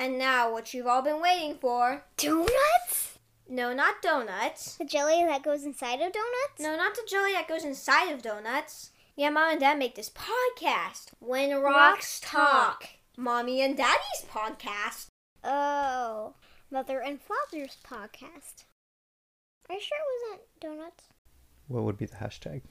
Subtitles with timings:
[0.00, 2.04] And now, what you've all been waiting for.
[2.16, 3.18] Donuts?
[3.46, 4.76] No, not donuts.
[4.76, 6.58] The jelly that goes inside of donuts?
[6.58, 8.92] No, not the jelly that goes inside of donuts.
[9.14, 11.08] Yeah, mom and dad make this podcast.
[11.18, 12.88] When Rocks Talk.
[13.18, 15.08] Mommy and Daddy's podcast.
[15.44, 16.32] Oh,
[16.70, 18.64] Mother and Father's podcast.
[19.68, 21.04] Are you sure it wasn't donuts?
[21.68, 22.62] What would be the hashtag?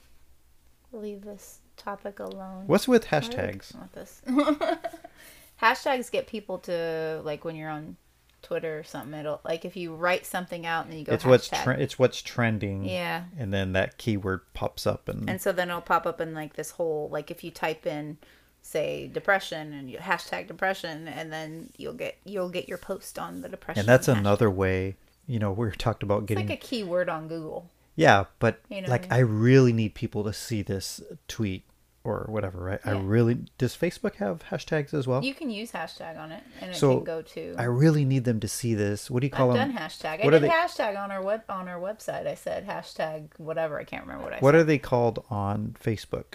[0.90, 2.64] Leave this topic alone.
[2.66, 3.72] What's with Why I hashtags?
[3.72, 4.20] come up this?
[5.60, 7.96] Hashtags get people to like when you're on
[8.42, 9.18] Twitter or something.
[9.18, 11.12] It'll like if you write something out and then you go.
[11.12, 12.84] It's what's tre- it's what's trending.
[12.84, 13.24] Yeah.
[13.38, 16.54] And then that keyword pops up and, And so then it'll pop up in like
[16.54, 18.16] this whole like if you type in
[18.62, 23.40] say depression and you hashtag depression and then you'll get you'll get your post on
[23.42, 23.80] the depression.
[23.80, 24.18] and that's hashtag.
[24.18, 24.96] another way.
[25.26, 27.70] You know, we talked about It's getting like a keyword on Google.
[27.94, 31.64] yeah, but You know like I I really need people to see this tweet
[32.02, 32.80] or whatever, right?
[32.84, 35.22] I really does Facebook have hashtags as well?
[35.22, 38.24] You can use hashtag on it and it So, can go to I really need
[38.24, 39.10] them to see this.
[39.10, 39.72] What do you call I've them?
[39.74, 40.24] done hashtag.
[40.24, 42.26] What I did they- hashtag on our web on our website.
[42.26, 43.78] I said hashtag whatever.
[43.78, 44.42] I can't remember what I said.
[44.42, 44.60] What said.
[44.60, 46.34] are they called on Facebook?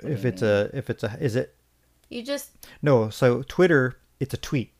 [0.00, 1.56] do If it's a if it's a is it
[2.10, 2.50] You just
[2.82, 4.72] no, so Twitter it's a tweet,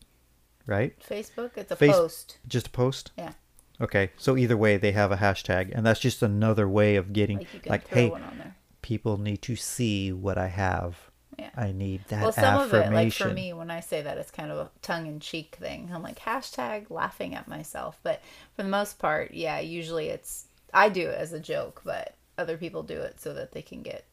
[0.66, 0.98] right?
[1.00, 1.52] Facebook.
[1.56, 2.38] It's a Face- post.
[2.46, 3.12] Just a post?
[3.16, 3.32] Yeah,
[3.80, 4.10] Okay.
[4.18, 7.66] So either way they have a hashtag and that's just another way of getting like
[7.66, 8.54] like hey, one on there.
[8.88, 10.96] People need to see what I have.
[11.38, 11.50] Yeah.
[11.54, 14.30] I need that Well, some of it, like for me, when I say that, it's
[14.30, 15.90] kind of a tongue-in-cheek thing.
[15.92, 18.22] I'm like hashtag laughing at myself, but
[18.56, 22.56] for the most part, yeah, usually it's I do it as a joke, but other
[22.56, 24.06] people do it so that they can get,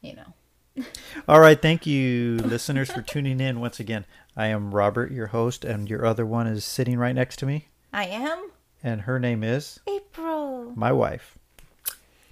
[0.00, 0.84] you know,
[1.28, 4.04] All right, thank you listeners for tuning in once again.
[4.36, 7.68] I am Robert, your host, and your other one is sitting right next to me,
[7.92, 8.50] I am
[8.82, 10.72] and her name is April.
[10.74, 11.38] my wife,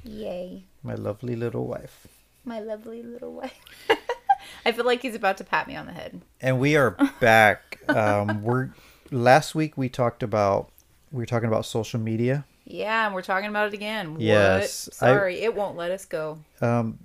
[0.02, 2.06] Yay, my lovely little wife.
[2.44, 3.60] my lovely little wife.
[4.64, 6.20] I feel like he's about to pat me on the head.
[6.40, 7.78] And we are back.
[7.88, 8.70] um, we're
[9.10, 10.70] last week we talked about
[11.12, 12.44] we were talking about social media.
[12.64, 14.16] Yeah, and we're talking about it again.
[14.20, 15.08] Yes, What?
[15.08, 16.38] I- Sorry, it won't let us go.
[16.60, 16.98] Um,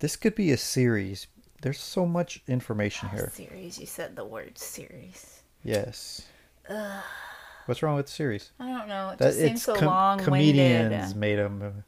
[0.00, 1.26] this could be a series.
[1.62, 3.30] There's so much information here.
[3.34, 3.78] Series.
[3.78, 5.40] You said the word series.
[5.64, 6.22] Yes.
[6.68, 7.02] Ugh.
[7.66, 8.50] What's wrong with the series?
[8.58, 9.10] I don't know.
[9.10, 10.24] It That just seems so com- long-winded.
[10.24, 11.84] comedians made them.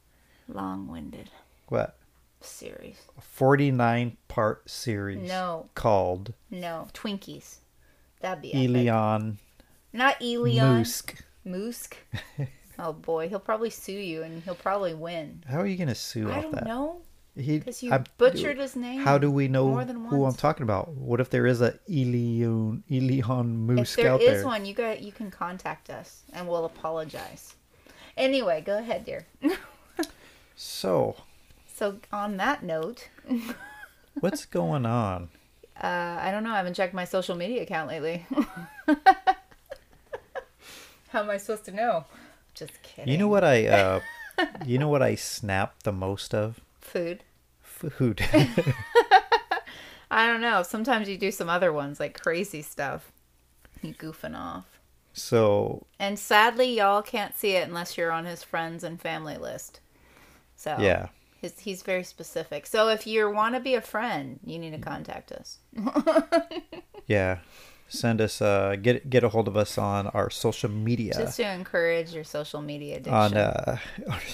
[0.54, 1.30] Long-winded
[1.68, 1.96] What?
[2.40, 2.96] series.
[3.18, 5.26] A 49 part series.
[5.28, 5.68] No.
[5.74, 7.56] Called No, Twinkies.
[8.20, 8.52] That'd be.
[8.52, 9.36] Elion
[9.92, 10.78] Not Elion.
[10.78, 11.22] Musk.
[11.46, 11.94] Moosk.
[12.78, 15.42] oh boy, he'll probably sue you, and he'll probably win.
[15.48, 16.66] How are you gonna sue I off don't that?
[16.66, 17.00] know.
[17.36, 20.88] He 'Cause you I'm- butchered his name How do we know who I'm talking about?
[20.88, 24.44] What if there is a Elion Elion If Musk there out is there?
[24.46, 27.54] one, you got you can contact us, and we'll apologize.
[28.16, 29.26] Anyway, go ahead, dear.
[30.62, 31.16] So,
[31.74, 33.08] So on that note,
[34.20, 35.30] what's going on?
[35.82, 36.50] uh, I don't know.
[36.50, 38.26] I haven't checked my social media account lately.
[41.08, 42.04] How am I supposed to know?
[42.54, 43.10] Just kidding.
[43.10, 44.00] You know what I uh
[44.66, 46.60] you know what I snap the most of?
[46.82, 47.24] Food.
[47.62, 48.22] Food.
[50.10, 50.62] I don't know.
[50.62, 53.10] Sometimes you do some other ones like crazy stuff.
[53.80, 54.66] You goofing off.
[55.14, 59.80] so, And sadly, y'all can't see it unless you're on his friends and family list.
[60.60, 61.06] So yeah.
[61.40, 62.66] his, he's very specific.
[62.66, 65.58] So if you want to be a friend, you need to contact us.
[67.06, 67.38] Yeah.
[67.88, 71.12] Send us uh get get a hold of us on our social media.
[71.12, 73.12] Just to encourage your social media addiction.
[73.12, 73.78] on uh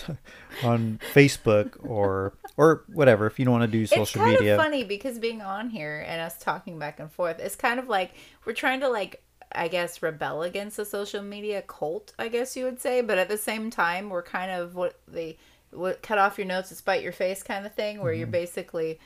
[0.63, 4.57] on Facebook or or whatever if you don't want to do it's social kind media.
[4.57, 7.89] of funny because being on here and us talking back and forth, it's kind of
[7.89, 8.13] like
[8.45, 9.23] we're trying to like
[9.53, 13.31] I guess rebel against the social media cult, I guess you would say, but at
[13.31, 15.39] the same time, we're kind of what they
[15.77, 18.19] what cut off your notes to spite your face kind of thing, where Mm-hmm.
[18.21, 18.99] you're basically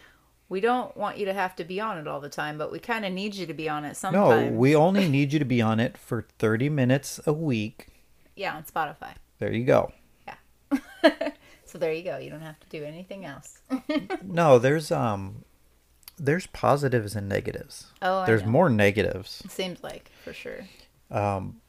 [0.49, 2.81] we don't want you to have to be on it all the time, but we
[2.81, 4.51] kind of need you to be on it sometimes.
[4.51, 7.87] No, we only need you to be on it for 30 minutes a week.
[8.37, 9.15] yeah, on Spotify.
[9.39, 9.93] There you go.
[10.27, 11.31] Yeah.
[11.65, 12.19] so there you go.
[12.19, 13.59] You don't have to do anything else.
[14.25, 15.45] No, there's um
[16.19, 17.87] there's positives and negatives.
[18.03, 18.49] Oh, I there's know.
[18.51, 19.43] more negatives.
[19.49, 20.67] Seems like for sure.
[21.13, 21.61] Um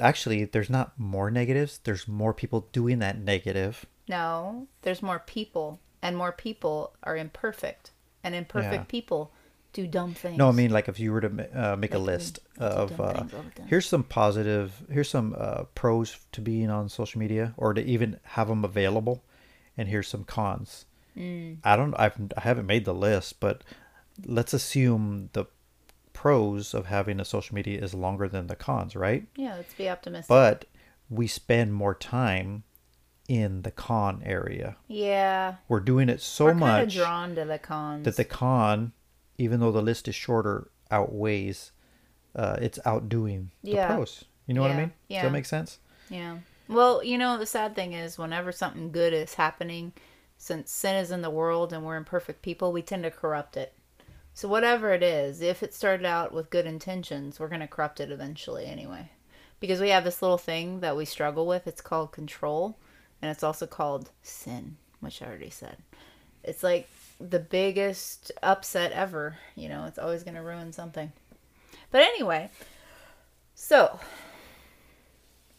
[0.00, 1.80] actually, there's not more negatives.
[1.82, 3.84] There's more people doing that negative.
[4.08, 7.92] No, there's more people, and more people are imperfect,
[8.24, 8.84] and imperfect Yeah.
[8.84, 9.32] people
[9.72, 10.36] do dumb things.
[10.36, 13.34] No, I mean like if you were to uh, make a list of uh, things
[13.34, 13.68] all the time.
[13.68, 18.18] here's some positive, here's some uh, pros to being on social media or to even
[18.24, 19.24] have them available,
[19.76, 20.84] and here's some cons.
[21.16, 21.58] Mm.
[21.64, 23.62] I don't, I've, I haven't made the list, but
[24.24, 25.46] let's assume the
[26.12, 29.26] pros of having a social media is longer than the cons, right?
[29.36, 30.28] Yeah, let's be optimistic.
[30.28, 30.64] But
[31.08, 32.64] we spend more time
[33.28, 34.76] in the con area.
[34.88, 38.04] yeah, We're doing it so we're much drawn to the cons.
[38.04, 38.92] that the con,
[39.38, 41.72] even though the list is shorter, outweighs
[42.34, 43.94] uh, it's outdoing the Yeah.
[43.94, 44.24] pros.
[44.46, 44.80] You know what I Yeah.
[44.80, 44.88] mean?
[44.88, 45.22] Does Yeah.
[45.24, 45.78] that make sense?
[46.08, 46.38] Yeah.
[46.66, 49.92] Well, you know, the sad thing is whenever something good is happening,
[50.38, 53.74] since sin is in the world and we're imperfect people, we tend to corrupt it.
[54.32, 58.00] So whatever it is, if it started out with good intentions, we're going to corrupt
[58.00, 59.10] it eventually anyway.
[59.60, 61.66] Because we have this little thing that we struggle with.
[61.66, 62.78] It's called control,
[63.22, 65.76] and it's also called sin, which I already said.
[66.44, 66.88] It's like
[67.20, 69.36] the biggest upset ever.
[69.54, 71.12] You know, it's always going to ruin something.
[71.92, 72.50] But anyway,
[73.54, 74.00] so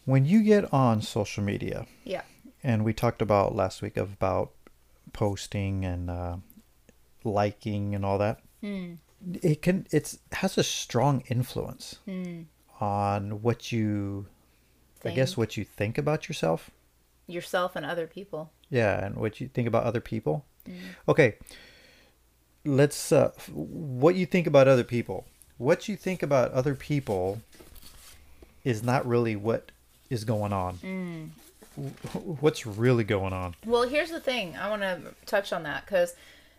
[0.05, 2.23] When you get on social media, yeah.
[2.63, 4.51] and we talked about last week of about
[5.13, 6.37] posting and uh,
[7.23, 8.41] liking and all that.
[8.61, 8.95] Hmm.
[9.41, 12.41] It can it's has a strong influence Hmm.
[12.81, 14.25] on what you,
[15.05, 16.69] I guess, what you think about yourself.
[17.33, 18.51] Yourself and other people.
[18.69, 20.45] Yeah, and what you think about other people.
[20.67, 20.75] Mm.
[21.07, 21.35] Okay,
[22.65, 23.11] let's.
[23.11, 25.25] Uh, what you think about other people.
[25.57, 27.41] What you think about other people
[28.63, 29.71] is not really what
[30.09, 30.77] is going on.
[30.77, 31.29] Mm.
[32.39, 33.55] What's really going on?
[33.65, 34.55] Well, here's the thing.
[34.55, 36.15] I want to touch on that because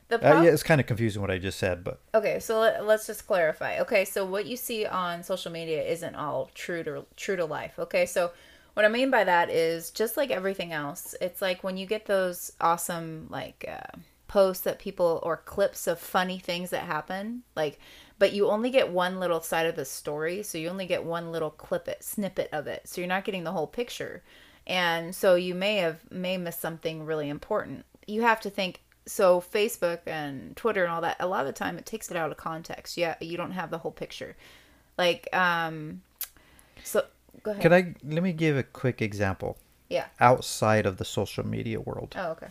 [0.09, 2.39] the Uh, yeah, it's kind of confusing what I just said, but okay.
[2.41, 3.79] So let, let's just clarify.
[3.81, 7.79] Okay, so what you see on social media isn't all true to true to life.
[7.79, 8.33] Okay, so
[8.75, 11.15] what I mean by that is just like everything else.
[11.21, 13.99] It's like when you get those awesome like uh,
[14.29, 17.79] posts that people or clips of funny things that happen, like.
[18.17, 21.33] But you only get one little side of the story, so you only get one
[21.33, 22.87] little clip it snippet of it.
[22.89, 24.23] So you're not getting the whole picture.
[24.67, 29.41] and so you may have may miss something really important you have to think so
[29.41, 32.31] facebook and twitter and all that a lot of the time it takes it out
[32.31, 34.37] of context yeah you don't have the whole picture
[34.97, 36.01] like um
[36.83, 37.05] so
[37.43, 37.63] go ahead.
[37.63, 39.57] Could I let me give a quick example.
[39.89, 40.07] Yeah.
[40.21, 42.15] Outside of the social media world?
[42.17, 42.49] oh okay.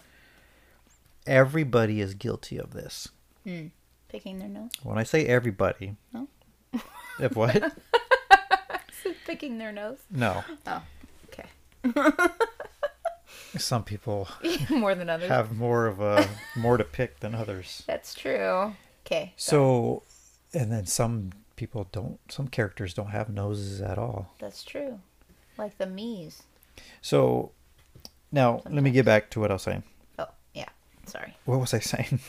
[1.26, 3.08] Everybody is guilty of this.
[3.46, 3.68] Hmm.
[4.10, 4.70] picking their nose?
[4.84, 6.28] When I say everybody, No.
[7.20, 7.74] if what?
[9.26, 9.98] picking their nose?
[10.10, 10.82] No, Oh,
[11.30, 11.50] okay.
[13.58, 14.28] Some people
[14.70, 15.30] more than others.
[15.30, 17.84] have more of a more to pick than others.
[17.88, 18.74] that's true.
[19.06, 20.04] Okay So,
[20.54, 22.20] and then some people don't.
[22.32, 24.34] Some characters don't have noses at all.
[24.40, 25.00] that's true
[25.58, 26.44] like the me's
[27.02, 27.52] So,
[28.32, 29.84] now let me get back to what I was saying.
[30.20, 30.70] oh yeah
[31.06, 32.20] sorry What was I saying?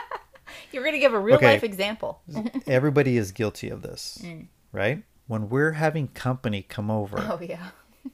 [0.72, 1.52] you're gonna give a real Okay.
[1.52, 2.20] life example
[2.66, 4.46] Everybody is guilty of this, Mm.
[4.72, 5.02] right?
[5.28, 7.68] When we're having company come over, oh yeah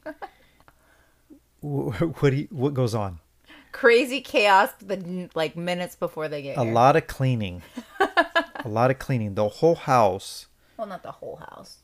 [1.61, 3.21] what do you, what goes on?
[3.73, 6.73] crazy chaos the like minutes before they get A here.
[6.73, 7.61] lot of cleaning.
[8.65, 9.35] A lot of cleaning.
[9.35, 10.47] The whole house,
[10.77, 11.79] well not the whole house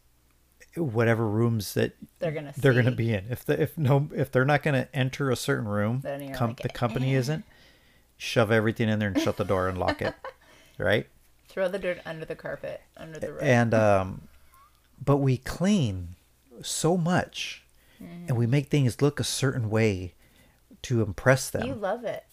[0.76, 3.26] whatever rooms that they're gonna they're going to be in.
[3.30, 6.02] If the, if no if they're not going to enter a certain room,
[6.34, 7.44] com- like, the company isn't.
[8.16, 10.14] Shove everything in there and shut the door and lock it,
[10.78, 11.06] right?
[11.48, 13.42] throw the dirt under the carpet under the rug.
[13.42, 14.22] And um,
[15.04, 16.10] but we clean
[16.62, 17.64] so much,
[17.98, 20.14] and we make things look a certain way
[20.82, 21.66] to impress them.
[21.66, 22.24] you love it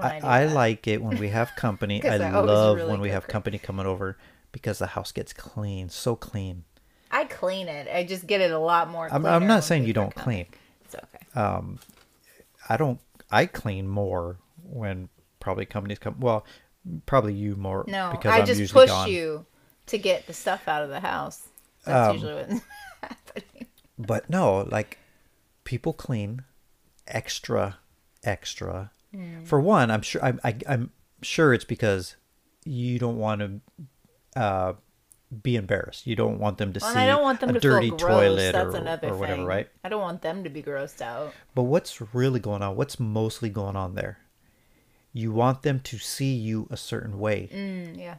[0.00, 2.04] I, I, I like it when we have company.
[2.08, 4.16] I love really when we have company coming over
[4.52, 6.64] because the house gets clean, so clean.
[7.10, 9.94] I clean it I just get it a lot more I'm, I'm not saying you
[9.94, 10.44] don't clean.
[10.84, 11.26] it's okay
[12.68, 13.00] I don't.
[13.30, 15.08] I clean more when
[15.40, 16.16] probably companies come.
[16.20, 16.44] Well,
[17.06, 17.84] probably you more.
[17.88, 19.08] no because I I'm just push gone.
[19.10, 19.46] you
[19.86, 21.48] to get the stuff out of the house
[21.84, 22.64] that's Um, usually what's
[23.02, 23.66] happening
[23.98, 24.98] But no, like
[25.64, 26.42] people clean
[27.06, 27.78] extra,
[28.22, 28.90] extra.
[29.14, 29.44] Hmm.
[29.44, 30.22] For one, I'm sure.
[30.24, 30.40] I'm.
[30.44, 30.90] I, I'm
[31.22, 32.16] sure it's because
[32.64, 34.72] you don't want to uh,
[35.42, 36.06] be embarrassed.
[36.06, 37.96] You don't want them to Well, see I don't want them a to dirty feel
[37.98, 38.10] gross.
[38.10, 39.44] toilet That's or, another or thing.
[39.46, 39.68] right?
[39.82, 41.32] I don't want them to be grossed out.
[41.54, 42.76] But what's really going on?
[42.76, 44.18] What's mostly going on there?
[45.12, 47.48] You want them to see you a certain way.
[47.52, 48.16] Mm, yeah.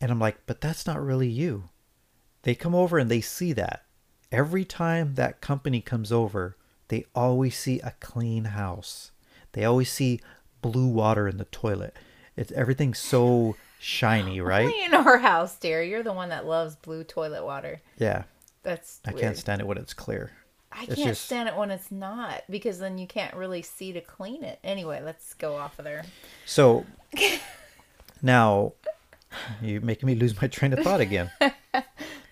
[0.00, 1.68] And I'm like, but that's not really you.
[2.42, 3.84] They come over and they see that.
[4.32, 6.56] Every time that company comes over,
[6.88, 9.10] they always see a clean house.
[9.52, 10.20] They always see
[10.62, 11.96] blue water in the toilet.
[12.36, 14.66] It's everything so shiny, right?
[14.66, 15.82] Only in our house, dear.
[15.82, 17.80] You're the one that loves blue toilet water.
[17.98, 18.24] Yeah.
[18.62, 19.20] That's I weird.
[19.22, 20.32] can't stand it when it's clear.
[20.72, 23.92] I It's can't just- stand it when it's not because then you can't really see
[23.92, 24.58] to clean it.
[24.62, 26.04] Anyway, let's go off of there.
[26.46, 26.86] So
[28.22, 28.72] now
[29.62, 31.30] you're making me lose my train of thought again.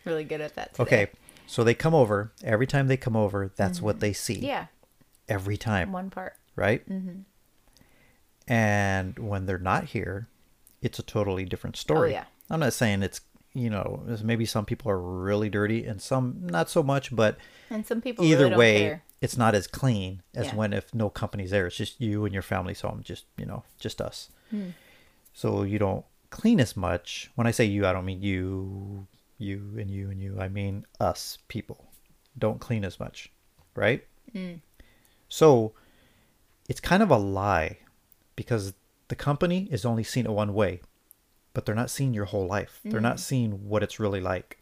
[0.05, 0.73] Really good at that.
[0.73, 0.83] Today.
[0.85, 1.07] Okay.
[1.47, 2.33] So they come over.
[2.43, 4.37] Every time they come over, that's what they see.
[4.37, 4.45] Mm-hmm.
[4.47, 4.67] Yeah,
[5.29, 5.93] Every time.
[5.93, 6.35] one part.
[6.59, 6.87] Right?
[6.89, 7.21] Mm-hmm.
[8.47, 10.29] And when they're not here,
[10.83, 12.11] it's a totally different story.
[12.11, 12.25] Oh, yeah.
[12.51, 13.21] I'm not saying it's
[13.55, 17.37] you know maybe some people are really dirty and some not so much, but
[17.71, 20.55] And some people either really way, it's not as clean as Yeah.
[20.55, 21.67] when if no company's there.
[21.67, 24.31] It's just you and your family's home, just you know, just us.
[24.51, 24.71] Hmm.
[25.33, 27.31] So you don't clean as much.
[27.35, 29.07] When I say you, I don't mean you,
[29.39, 31.85] you and you and you, I mean us people,
[32.39, 33.31] don't clean as much,
[33.75, 34.05] right?
[35.29, 35.73] So
[36.69, 37.79] it's kind of a lie
[38.37, 38.75] because
[39.09, 40.81] the company is only seeing it one way,
[41.55, 42.81] but they're not seeing your whole life.
[42.85, 44.59] They're not seeing what it's really like.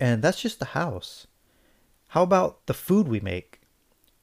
[0.00, 1.26] And that's just the house.
[2.08, 3.60] How about the food we make?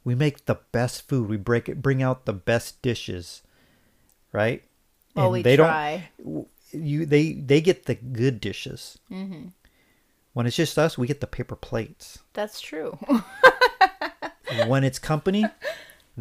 [0.03, 1.29] We make the best food.
[1.29, 3.43] We break it, bring out the best dishes,
[4.31, 4.63] right?
[5.15, 6.09] Well, And we they try.
[6.23, 6.47] don't.
[6.71, 8.97] You they they get the good dishes.
[9.11, 9.47] Mm-hmm.
[10.33, 12.19] When it's just us, we get the paper plates.
[12.33, 12.97] That's true.
[14.67, 15.45] when it's company,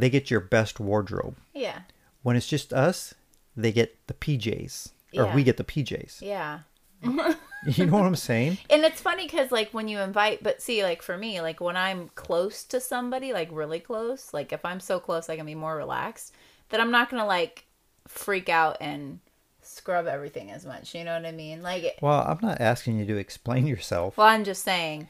[0.00, 1.36] they get your best wardrobe.
[1.54, 1.80] yeah.
[2.22, 3.14] When it's just us,
[3.56, 5.34] they get the PJs, or Yeah.
[5.34, 6.20] we get the PJs.
[6.22, 6.60] Yeah.
[7.66, 8.56] You know what I'm saying?
[8.70, 11.76] And it's funny because, like, when you invite, but see, like, for me, like, when
[11.76, 15.54] I'm close to somebody, like, really close, like, if I'm so close, I can be
[15.54, 16.32] more relaxed,
[16.70, 17.66] that I'm not going to, like,
[18.08, 19.20] freak out and
[19.60, 20.94] scrub everything as much.
[20.94, 21.60] You know what I mean?
[21.62, 24.16] Like, Well, I'm not asking you to explain yourself.
[24.16, 25.08] well, I'm just saying.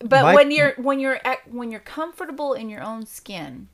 [0.00, 3.68] But My- when you're when you're at, when you're comfortable in your own skin,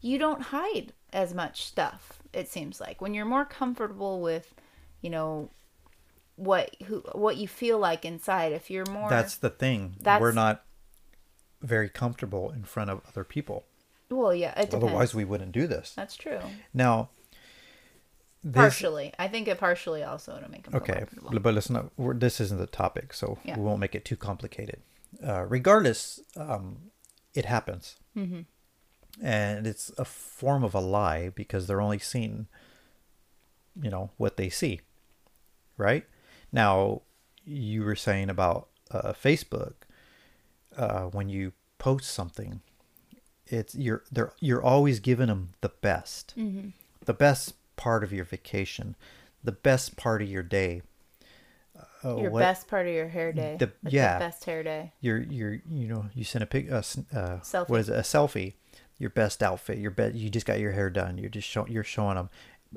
[0.00, 2.20] you don't hide as much stuff.
[2.32, 4.54] It seems like when you're more comfortable with,
[5.00, 5.50] you know,
[6.36, 8.52] what who what you feel like inside.
[8.52, 9.96] If you're more That's the thing.
[10.00, 10.64] That's- We're not
[11.60, 13.64] very comfortable in front of other people.
[14.08, 14.54] well, yeah.
[14.56, 15.92] Otherwise, we wouldn't do this.
[15.94, 16.40] That's true.
[16.72, 17.10] Now,
[18.42, 21.04] this, Partially, I think it partially also to make them okay,
[21.42, 21.90] but let's not.
[21.98, 23.58] We're, this isn't the topic, so Yeah.
[23.58, 24.80] we won't make it too complicated.
[25.22, 26.90] Uh, regardless, um,
[27.34, 28.40] it happens, Mm-hmm.
[29.22, 32.46] And it's a form of a lie because they're only seeing,
[33.80, 34.80] you know, what they see,
[35.76, 36.04] right?
[36.52, 37.02] Now,
[37.44, 39.74] you were saying about uh, Facebook
[40.76, 42.60] uh, when you post something,
[43.46, 46.68] it's you're they're you're always giving them the best, Mm-hmm.
[47.04, 48.94] the best part of your vacation,
[49.42, 50.82] the best part of your day.
[52.04, 53.56] Uh, Your what- best part of your hair day.
[53.58, 54.18] The- yeah.
[54.18, 54.92] best hair day.
[55.00, 57.68] your your you know you send a pic uh, uh Selfie.
[57.68, 58.54] what is it a selfie
[59.00, 61.82] your best outfit your bet you just got your hair done you're just show, you're
[61.82, 62.30] showing them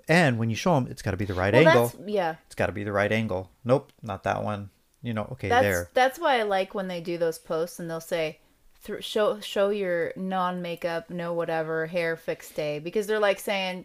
[0.07, 1.87] and when you show them it's got to be the right Well, angle.
[1.89, 2.35] that's yeah.
[2.47, 3.51] it's got to be the right angle.
[3.63, 4.71] Nope not that one.
[5.03, 5.89] You know okay That's there.
[5.93, 8.39] that's why I like when they do those posts and they'll say,
[8.81, 13.83] "Thr- "Show show your non makeup, no whatever hair fixed day," because they're like saying,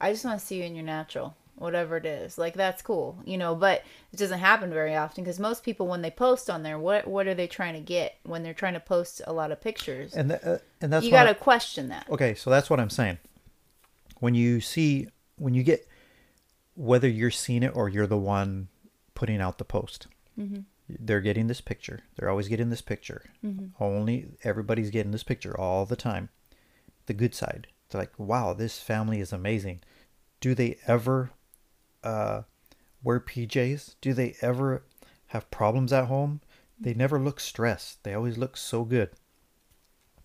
[0.00, 3.18] "I just want to see you in your natural, whatever it is." Like that's cool,
[3.24, 3.54] you know.
[3.54, 7.06] But it doesn't happen very often because most people when they post on there, what
[7.06, 10.14] what are they trying to get when they're trying to post a lot of pictures?
[10.14, 12.06] and th- uh, and that's you got to question that.
[12.10, 13.18] okay so that's what i'm saying
[14.20, 15.86] when you see when you get
[16.74, 18.68] whether you're seeing it or you're the one
[19.14, 20.06] putting out the post
[20.88, 23.24] they're getting this picture they're always getting this picture
[23.78, 26.30] only everybody's getting this picture all the time
[27.06, 29.80] the good side they're like wow this family is amazing
[30.40, 31.30] do they ever
[32.04, 32.42] uh,
[33.02, 34.84] wear pjs do they ever
[35.28, 36.40] have problems at home
[36.80, 39.10] they never look stressed they always look so good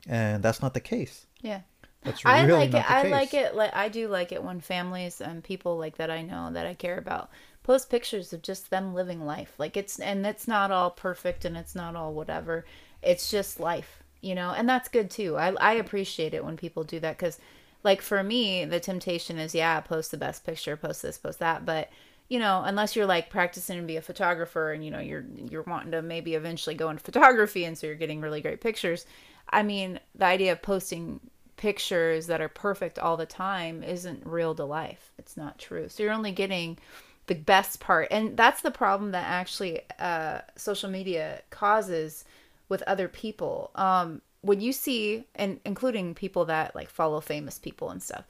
[0.07, 1.61] and that's not the case Yeah.
[2.03, 2.91] that's I really like not it.
[2.91, 3.11] I case.
[3.11, 3.55] like it.
[3.55, 6.73] Like I do like it when families and people like that I know that I
[6.73, 7.29] care about
[7.63, 9.53] post pictures of just them living life.
[9.57, 12.65] Like it's and it's not all perfect and it's not all whatever.
[13.01, 15.37] It's just life, you know, and that's good too.
[15.37, 17.39] I I appreciate it when people do that because,
[17.85, 21.65] like for me, the temptation is yeah, post the best picture, post this, post that,
[21.65, 21.89] but
[22.27, 25.61] you know, unless you're like practicing to be a photographer and you know you're you're
[25.61, 29.05] wanting to maybe eventually go into photography and so you're getting really great pictures.
[29.51, 31.19] I mean, the idea of posting
[31.57, 35.11] pictures that are perfect all the time isn't real to life.
[35.19, 35.87] It's not true.
[35.87, 36.79] So you're only getting
[37.27, 42.25] the best part, and that's the problem that actually uh, social media causes
[42.67, 43.69] with other people.
[43.75, 48.25] Um, when you see, and including people that like follow famous people and stuff,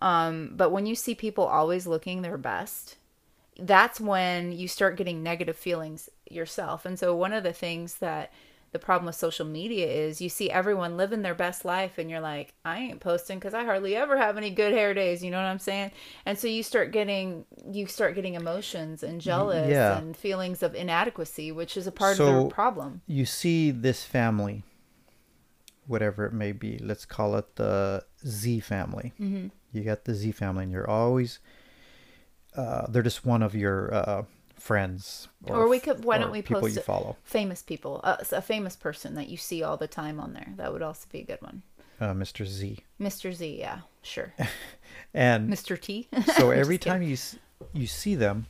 [0.00, 2.96] um, but when you see people always looking their best,
[3.58, 6.84] that's when you start getting negative feelings yourself.
[6.84, 8.32] And so one of the things that
[8.72, 12.20] the problem with social media is you see everyone living their best life and you're
[12.20, 15.38] like, I ain't posting cuz I hardly ever have any good hair days, you know
[15.38, 15.92] what I'm saying?
[16.26, 19.96] And so you start getting you start getting emotions and jealous yeah.
[19.96, 23.00] and feelings of inadequacy, which is a part of the problem.
[23.06, 24.62] you see this family,
[25.86, 29.12] whatever it may be, let's call it the Z family.
[29.20, 29.48] Mm-hmm.
[29.72, 31.38] You got the Z family, and you're always,
[32.56, 34.22] uh, they're just one of your uh,
[34.58, 35.28] friends.
[35.44, 37.16] Or we could- why don't or we people post you follow?
[37.24, 40.48] Famous people, uh, a famous person that you see all the time on there.
[40.56, 41.62] That would also be a good one.
[42.00, 42.44] Uh, Mr.
[42.46, 42.78] Z.
[43.00, 43.32] Mr.
[43.32, 44.32] Z, yeah, sure.
[45.14, 45.80] And Mr.
[45.80, 46.08] T.
[46.36, 46.92] so every kidding.
[46.92, 47.16] time you
[47.72, 48.46] you see them,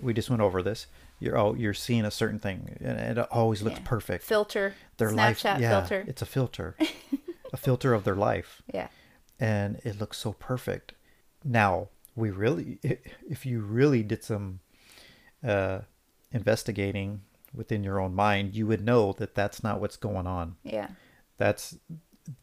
[0.00, 0.86] we just went over this.
[1.20, 3.84] You're oh, you're seeing a certain thing, and it always looks Yeah.
[3.84, 4.24] perfect.
[4.24, 6.04] filter, Their Snapchat life, yeah, filter.
[6.08, 6.76] it's a filter,
[7.52, 8.62] a filter of their life.
[8.72, 8.88] Yeah.
[9.38, 10.94] and it looks so perfect.
[11.44, 12.78] Now, we really,
[13.28, 14.60] if you really did some
[15.46, 15.80] uh,
[16.32, 17.22] investigating
[17.54, 20.56] within your own mind, you would know that that's not what's going on.
[20.62, 20.88] Yeah.
[21.38, 21.76] That's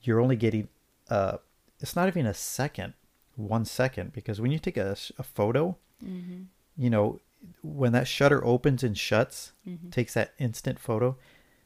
[0.02, 0.68] you're only getting
[1.10, 1.38] uh
[1.80, 2.94] it's not even a second,
[3.36, 7.20] one second because when you take a, a photo, you know,
[7.62, 9.52] when that shutter opens and shuts,
[9.92, 11.18] takes that instant photo,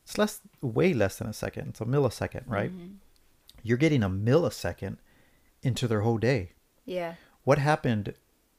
[0.04, 1.70] it's less way less than a second.
[1.70, 2.72] It's a millisecond, right?
[3.64, 4.98] You're getting a millisecond
[5.62, 6.54] into their whole day.
[6.86, 7.16] Yeah.
[7.44, 8.14] What happened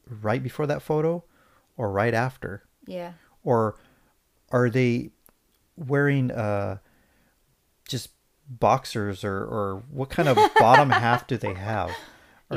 [0.06, 1.24] right before that photo
[1.76, 2.64] or right after?
[2.86, 3.12] Yeah.
[3.44, 3.76] or
[4.50, 5.10] are they
[5.76, 6.78] wearing uh
[7.88, 8.10] just
[8.48, 11.90] boxers or or what kind of bottom half do they have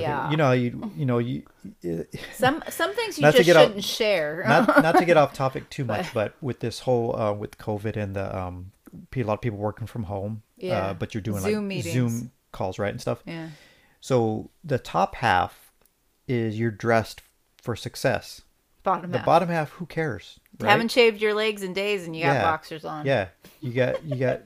[0.01, 0.29] Yeah.
[0.31, 1.43] you know you you know you
[2.33, 4.43] Some some things you just shouldn't share.
[4.47, 7.95] not not to get off topic too much but with this whole uh with covid
[7.97, 8.71] and the um
[9.15, 10.77] a lot of people working from home Yeah.
[10.87, 11.93] uh, but you're doing Zoom like meetings.
[11.93, 13.49] zoom calls right and stuff yeah.
[13.99, 15.71] so the top half
[16.27, 17.21] is you're dressed
[17.61, 18.41] for success
[18.83, 19.25] Bottom the half.
[19.25, 20.69] bottom half who cares right?
[20.69, 22.41] Haven't shaved your legs in days and you got Yeah.
[22.43, 23.05] boxers on.
[23.05, 23.27] Yeah,
[23.59, 24.41] you got you got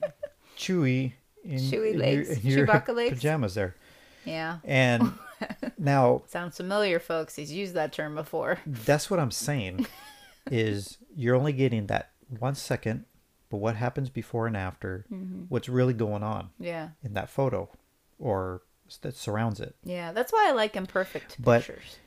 [0.56, 1.12] Chewy
[1.44, 3.14] in, Chewy in legs, your, in your Chewbacca legs.
[3.14, 3.76] pajamas there,
[4.24, 4.58] Yeah.
[4.64, 5.12] and
[5.78, 7.36] now Sounds familiar, folks.
[7.36, 8.58] He's used that term before.
[8.66, 9.86] that's what I'm saying
[10.50, 13.04] is you're only getting that one second,
[13.48, 15.44] but what happens before and after, Mm-hmm.
[15.48, 16.90] what's really going on Yeah.
[17.02, 17.68] in that photo,
[18.18, 18.62] or
[19.02, 19.74] that surrounds it.
[19.84, 20.12] Yeah.
[20.12, 21.98] That's why I like imperfect But- pictures.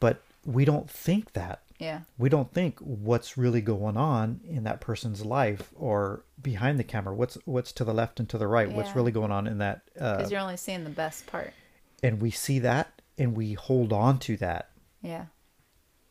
[0.00, 1.62] But we don't think that.
[1.78, 2.00] Yeah.
[2.18, 7.14] We don't think what's really going on in that person's life or behind the camera.
[7.14, 8.70] What's what's to the left and to the right.
[8.70, 11.52] What's really going on in that uh, Because you're only seeing the best part.
[12.02, 14.70] And we see that and we hold on to that
[15.02, 15.26] Yeah.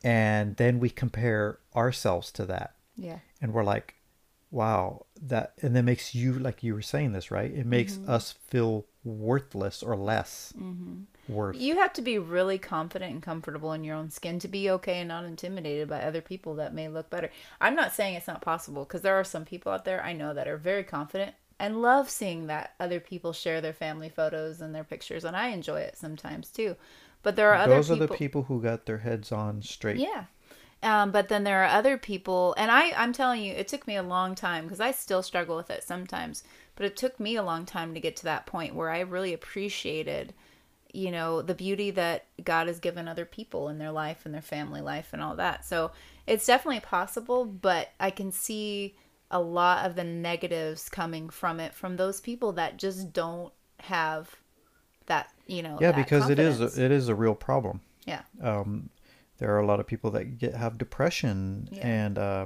[0.04, 3.20] and then we compare ourselves to that Yeah.
[3.42, 3.96] and we're like
[4.52, 8.10] wow that and that makes you like you were saying this right it makes mm-hmm.
[8.10, 11.04] us feel worthless or less mm-hmm.
[11.32, 14.70] worth You have to be really confident and comfortable in your own skin to be
[14.72, 17.30] okay and not intimidated by other people that may look better.
[17.62, 20.34] I'm not saying it's not possible because there are some people out there I know
[20.34, 24.76] that are very confident and love seeing that other people share their family photos and
[24.76, 26.76] their pictures, and I enjoy it sometimes too.
[27.24, 30.26] But there are other those are the people who got their heads on straight Yeah.
[30.84, 33.96] Um, but then there are other people, and I, I'm telling you, it took me
[33.96, 36.44] a long time because I still struggle with it sometimes.
[36.76, 39.34] But it took me a long time to get to that point where I really
[39.34, 40.34] appreciated,
[40.94, 44.42] you know, the beauty that God has given other people in their life and their
[44.42, 45.66] family life and all that.
[45.66, 45.92] So
[46.28, 48.96] it's definitely possible, but I can see
[49.36, 54.34] a lot of the negatives coming from it from those people that just don't have
[55.08, 55.78] that, you know.
[55.82, 56.78] yeah because it is confidence.
[56.78, 58.22] a, it is a real problem yeah.
[58.42, 58.90] um
[59.40, 61.88] there are a lot of people that get have depression Yeah.
[61.88, 62.46] and uh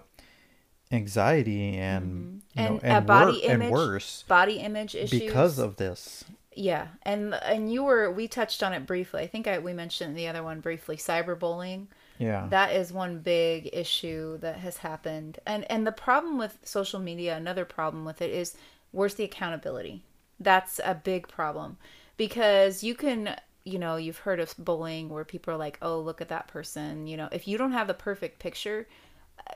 [0.92, 2.86] anxiety and you know Mm-hmm.
[2.86, 6.26] And, and, body wor- image, and worse body image issues because of this
[6.56, 9.22] Yeah, and and you were we touched on it briefly.
[9.22, 11.88] I think I we mentioned the other one briefly, cyberbullying.
[12.20, 15.40] Yeah That is one big issue that has happened.
[15.46, 18.56] And and the problem with social media, another problem with it is
[18.92, 20.04] where's the accountability?
[20.40, 21.78] That's a big problem
[22.18, 26.22] because you can you know, you've heard of bullying where people are like, "Oh, look
[26.22, 28.88] at that person." You know, if you don't have the perfect picture,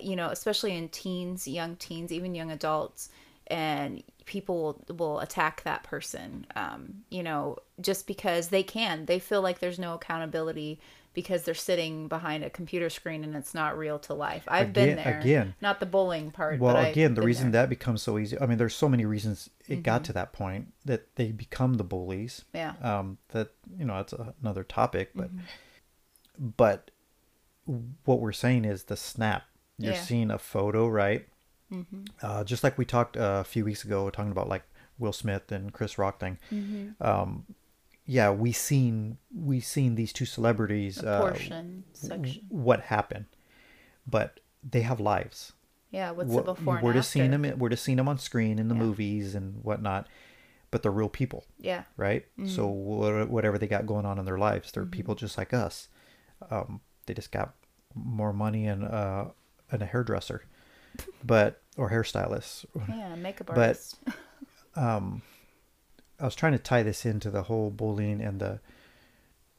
[0.01, 3.09] you know, especially in teens, young teens, even young adults,
[3.47, 9.05] and people will, will attack that person, um, you know, just because they can.
[9.05, 10.79] They feel like there's no accountability
[11.13, 14.43] because they're sitting behind a computer screen and it's not real to life.
[14.47, 15.19] I've been there.
[15.19, 15.53] again.
[15.61, 16.59] Not the bullying part.
[16.59, 17.63] well again the reason there.
[17.63, 19.81] that becomes so easy i mean there's so many reasons it Mm-hmm.
[19.83, 22.73] got to that point that they become the bullies Yeah.
[22.81, 26.47] um that you know that's a, another topic but Mm-hmm.
[26.57, 26.91] but
[28.05, 29.43] what we're saying is the snap
[29.77, 29.97] you're Yeah.
[29.97, 30.05] Mm-hmm.
[30.05, 31.27] seeing a photo right
[32.21, 34.63] uh, just like we talked uh, a few weeks ago talking about like
[34.99, 37.01] will smith and chris rock thing Mm-hmm.
[37.05, 37.45] um
[38.05, 42.41] yeah we seen we seen these two celebrities A uh, portion section.
[42.49, 43.25] what happened
[44.07, 44.39] but
[44.69, 45.53] they have lives
[45.91, 48.59] Yeah, what's What- the before we're just seeing them we're just seeing them on screen
[48.59, 48.81] in the Yeah.
[48.81, 50.07] movies and whatnot
[50.71, 51.83] but they're real people Yeah.
[51.97, 52.85] right so Mm-hmm.
[53.19, 55.87] wha- whatever they got going on in their lives they're people just like us
[56.51, 57.53] um, they just got
[57.95, 59.25] more money and uh,
[59.71, 60.43] and a hairdresser
[61.23, 63.97] but or hairstylist Yeah, makeup But- artist.
[66.19, 68.59] i was trying to tie this into the whole bullying and the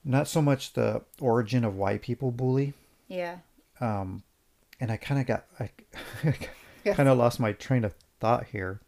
[0.05, 2.75] not so much the origin of why people bully
[3.09, 3.39] yeah.
[3.81, 4.23] um,
[4.81, 5.71] and I kind of got I
[6.85, 6.97] Yes.
[6.97, 8.81] kind of lost my train of thought here.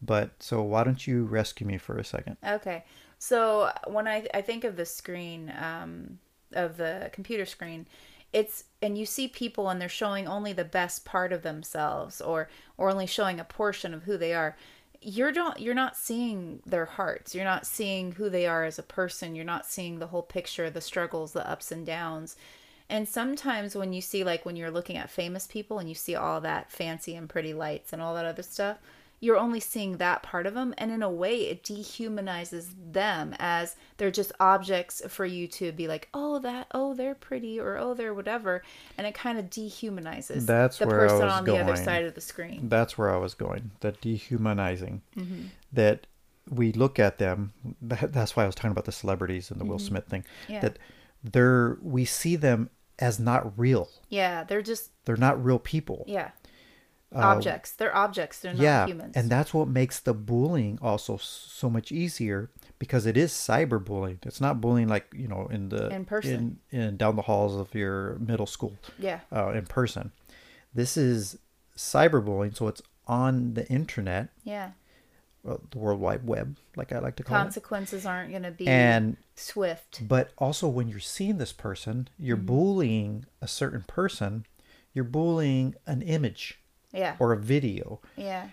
[0.00, 2.38] But so why don't you rescue me for a second?
[2.46, 2.84] Okay.
[3.18, 6.18] So when I I think of the screen um,
[6.52, 7.86] of the computer screen,
[8.32, 12.48] it's and you see people and they're showing only the best part of themselves or
[12.78, 14.56] or only showing a portion of who they are.
[15.00, 17.34] You're don't you're not seeing their hearts.
[17.34, 19.34] You're not seeing who they are as a person.
[19.34, 22.36] You're not seeing the whole picture, the struggles, the ups and downs.
[22.90, 26.14] And sometimes when you see, like, when you're looking at famous people and you see
[26.14, 28.78] all that fancy and pretty lights and all that other stuff,
[29.20, 30.74] you're only seeing that part of them.
[30.78, 35.88] And in a way, it dehumanizes them as they're just objects for you to be
[35.88, 38.62] like, oh, that, oh, they're pretty or oh, they're whatever.
[38.96, 42.68] And it kind of dehumanizes That's the person on the other side of the screen.
[42.68, 43.72] That's where I was going.
[43.80, 45.02] The dehumanizing.
[45.16, 45.42] Mm-hmm.
[45.72, 46.06] That
[46.48, 47.52] we look at them.
[47.82, 50.22] that- That's why I was talking about the celebrities and the Will Smith thing.
[50.44, 50.52] Mm-hmm.
[50.52, 50.60] Yeah.
[50.60, 50.78] That
[51.24, 53.88] they're we see them as not real.
[54.08, 56.04] Yeah, they're just, They're not real people.
[56.08, 56.30] yeah,
[57.14, 57.72] objects.
[57.72, 58.40] They're objects.
[58.40, 59.14] They're not Uh, yeah, humans.
[59.16, 64.18] and that's what makes the bullying also so much easier because it is cyberbullying.
[64.26, 66.58] It's not bullying like you know in the In person.
[66.70, 68.76] in, in down the halls of your middle school.
[68.98, 69.20] Yeah.
[69.32, 70.12] uh, in person.
[70.74, 71.38] This is
[71.76, 74.72] cyberbullying, so it's on the internet, yeah.
[75.42, 78.66] well, the World Wide Web, like I like to call Consequences aren't going to be.
[78.66, 80.06] And swift.
[80.06, 82.46] but also when you're seeing this person, you're Mm-hmm.
[82.46, 84.44] bullying a certain person.
[84.92, 86.58] You're bullying an image
[86.92, 87.16] Yeah.
[87.18, 88.00] or a video.
[88.16, 88.48] yeah.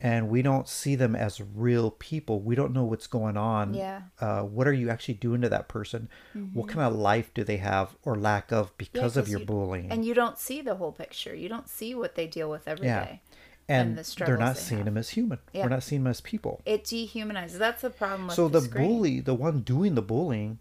[0.00, 2.40] and we don't see them as real people.
[2.40, 3.72] We don't know what's going on.
[3.74, 4.02] Yeah.
[4.20, 6.08] Uh, what are you actually doing to that person?
[6.52, 9.90] What kind of life do they have or lack of because of your you- bullying?
[9.90, 11.34] And you don't see the whole picture.
[11.34, 13.20] You don't see what they deal with every day.
[13.68, 13.74] yeah.
[13.76, 14.84] and And, the they're not they seeing have.
[14.86, 15.38] them as human.
[15.54, 15.62] Yeah.
[15.62, 16.60] We're not seeing them as people.
[16.66, 17.58] It dehumanizes.
[17.58, 20.58] That's the problem with so the, the bully, the one doing the bullying,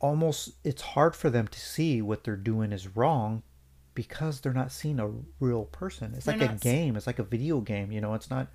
[0.00, 3.42] almost it's hard for them to see what they're doing is wrong
[3.96, 6.14] because they're not seeing a real person.
[6.14, 6.94] It's They're like a game.
[6.94, 7.90] It's like a video game.
[7.90, 8.46] You know, it's not.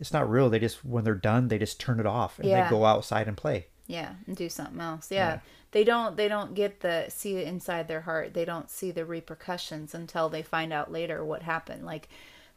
[0.00, 0.48] It's not real.
[0.48, 2.64] They just when they're done, they just turn it off and Yeah.
[2.64, 3.66] they go outside and play.
[3.86, 5.10] Yeah, and do something else.
[5.10, 5.28] Yeah.
[5.34, 5.38] Yeah.
[5.72, 8.32] They don't they don't get the see it inside their heart.
[8.32, 11.84] They don't see the repercussions until they find out later what happened.
[11.84, 12.08] Like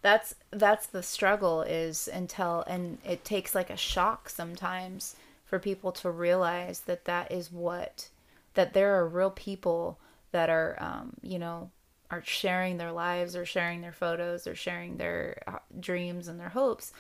[0.02, 5.16] that's that's the struggle is until and it takes like a shock sometimes
[5.46, 8.10] for people to realize that that is what
[8.54, 10.00] that there are real people
[10.32, 11.72] that are um, you know
[12.12, 16.50] are sharing their lives or sharing their photos or sharing their uh, dreams and their
[16.50, 16.92] hopes.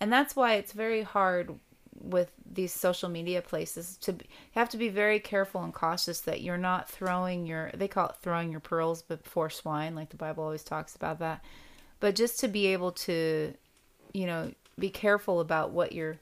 [0.00, 1.58] And that's why it's very hard
[2.00, 6.40] with these social media places to be, have to be very careful and cautious that
[6.40, 10.42] you're not throwing your they call it throwing your pearls before swine like the bible
[10.42, 11.44] always talks about that.
[11.98, 13.52] But just to be able to
[14.14, 16.18] you know be careful about what you're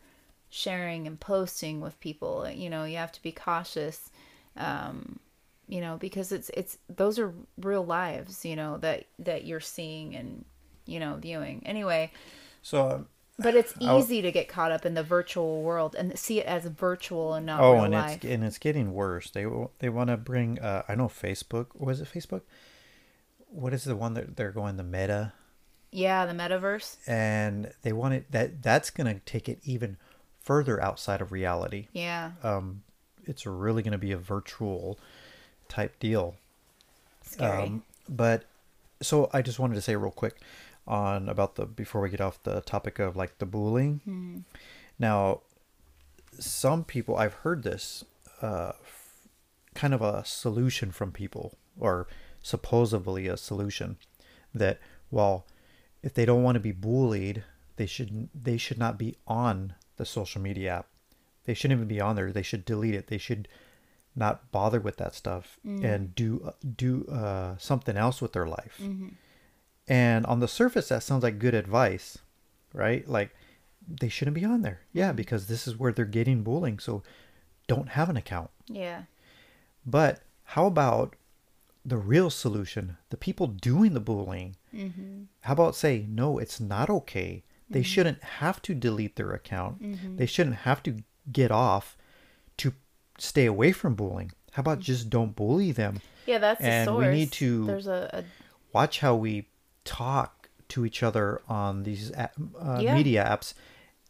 [0.51, 2.48] sharing and posting with people.
[2.51, 4.11] You know you have to be cautious
[4.57, 5.20] um
[5.68, 10.16] you know because it's it's those are real lives you know that that you're seeing
[10.16, 10.44] and
[10.87, 12.11] you know viewing anyway
[12.62, 13.07] So um,
[13.38, 16.46] but it's I'll- easy to get caught up in the virtual world and see it
[16.46, 18.16] as virtual and not oh, real and life.
[18.16, 19.31] it's and it's getting worse.
[19.31, 19.46] They
[19.78, 20.59] they want to bring.
[20.59, 21.66] Uh, I know Facebook.
[21.74, 22.42] Was it Facebook?
[23.50, 25.33] What is the one that they're going the Meta?
[25.90, 26.96] yeah, the metaverse.
[27.09, 29.96] and they want it that that's going to take it even
[30.40, 31.87] further outside of reality.
[31.92, 32.83] Yeah, Um,
[33.24, 34.98] it's really going to be a virtual
[35.68, 36.37] type deal.
[37.22, 37.62] scary.
[37.64, 38.44] Um, but
[39.02, 40.40] so I just wanted to say real quick
[40.87, 44.00] on about the before we get off the topic of like the bullying.
[44.04, 44.38] Hmm.
[44.98, 45.42] Now,
[46.38, 48.04] some people I've heard this
[48.42, 49.28] uh, f-
[49.74, 52.07] kind of a solution from people or
[52.42, 53.96] supposedly a solution
[54.54, 54.78] that
[55.11, 55.46] well
[56.02, 57.44] if they don't want to be bullied
[57.76, 60.87] they should they should not be on the social media app
[61.44, 63.48] they shouldn't even be on there they should delete it they should
[64.18, 65.85] not bother with that stuff mm.
[65.85, 68.78] and do uh, do uh, something else with their life.
[68.81, 69.09] Mm-hmm.
[69.87, 72.18] And on the surface that sounds like good advice
[72.72, 73.09] right?
[73.09, 73.35] Like
[73.87, 74.81] they shouldn't be on there.
[74.92, 75.16] Yeah mm-hmm.
[75.16, 77.02] because this is where they're getting bullying so
[77.66, 78.50] don't have an account.
[78.66, 79.02] Yeah,
[79.87, 81.16] but how about
[81.85, 82.96] the real solution?
[83.11, 84.57] The people doing the bullying.
[84.74, 85.24] Mm-hmm.
[85.42, 87.44] How about say, no, it's not okay.
[87.70, 89.83] They shouldn't have to delete their account.
[90.16, 91.98] They shouldn't have to get off
[92.57, 92.72] to
[93.18, 94.33] stay away from bullying.
[94.52, 96.00] How about just don't bully them?
[96.26, 96.38] yeah.
[96.38, 97.14] That's the And we source.
[97.14, 98.24] need to- There's a, a
[98.72, 99.48] Watch how we
[99.85, 102.28] talk to each other on these uh,
[102.81, 102.94] Yeah.
[102.94, 103.54] media apps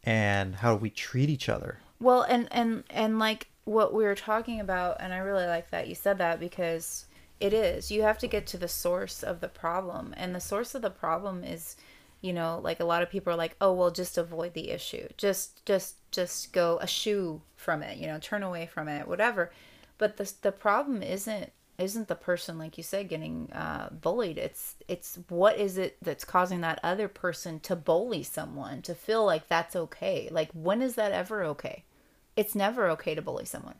[0.03, 1.79] and how we treat each other.
[1.99, 5.87] Well, and and and like what we were talking about, and I really like that
[5.87, 7.05] you said that because
[7.39, 7.89] it is.
[7.91, 10.89] You have to get to the source of the problem, and the source of the
[10.89, 11.75] problem is,
[12.21, 15.07] you know, like a lot of people are like, oh, well, just avoid the issue,
[15.17, 19.51] just just just go a shoe from it, you know, turn away from it, whatever.
[19.97, 24.37] But the the problem isn't isn't the person like you said getting uh, bullied.
[24.37, 29.25] It's it's what is it that's causing that other person to bully someone to feel
[29.25, 30.29] like that's okay?
[30.31, 31.83] Like when is that ever okay
[32.35, 33.75] it's never okay to bully someone.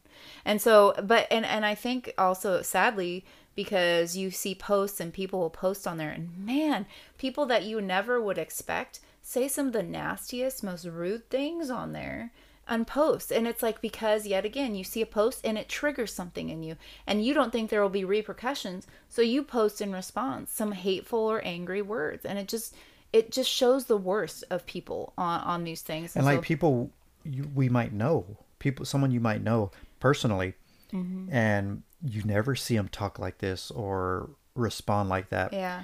[0.45, 5.39] And so but and and i think also sadly because you see posts and people
[5.39, 6.85] will post on there and man
[7.17, 11.91] people that you never would expect say some of the nastiest most rude things on
[11.93, 12.31] there
[12.69, 16.49] unpost and it's like because yet again you see a post and it triggers something
[16.49, 16.75] in you
[17.07, 21.19] and you don't think there will be repercussions so you post in response some hateful
[21.19, 22.75] or angry words and it just
[23.11, 26.15] it just shows the worst of people on on these things.
[26.15, 26.91] And like so- people
[27.29, 30.53] you, we might know people someone you might know personally
[30.91, 31.31] Mm-hmm.
[31.31, 35.83] and you never see them talk like this or respond like that yeah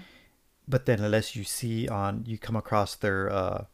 [0.67, 3.65] but then unless you see on you come across their uh